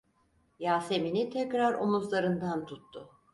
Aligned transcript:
Yasemin'i 0.59 1.29
tekrar 1.29 1.73
omuzlarından 1.73 2.65
tuttu. 2.65 3.09